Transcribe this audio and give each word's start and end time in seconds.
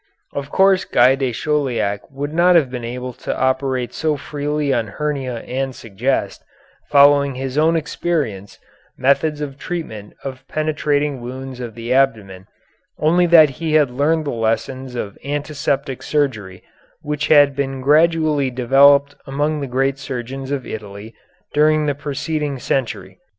Of 0.33 0.49
course 0.49 0.83
Guy 0.83 1.13
de 1.13 1.31
Chauliac 1.31 2.09
would 2.09 2.33
not 2.33 2.55
have 2.55 2.71
been 2.71 2.83
able 2.83 3.13
to 3.13 3.37
operate 3.39 3.93
so 3.93 4.17
freely 4.17 4.73
on 4.73 4.87
hernia 4.87 5.41
and 5.41 5.75
suggest, 5.75 6.43
following 6.89 7.35
his 7.35 7.55
own 7.55 7.75
experience, 7.75 8.57
methods 8.97 9.41
of 9.41 9.59
treatment 9.59 10.13
of 10.23 10.43
penetrating 10.47 11.21
wounds 11.21 11.59
of 11.59 11.75
the 11.75 11.93
abdomen 11.93 12.47
only 12.97 13.27
that 13.27 13.51
he 13.61 13.73
had 13.73 13.91
learned 13.91 14.25
the 14.25 14.31
lessons 14.31 14.95
of 14.95 15.19
antiseptic 15.23 16.01
surgery 16.01 16.63
which 17.03 17.27
had 17.27 17.55
been 17.55 17.79
gradually 17.79 18.49
developed 18.49 19.13
among 19.27 19.61
the 19.61 19.67
great 19.67 19.99
surgeons 19.99 20.49
of 20.49 20.65
Italy 20.65 21.13
during 21.53 21.85
the 21.85 21.93
preceding 21.93 22.57
century. 22.57 23.19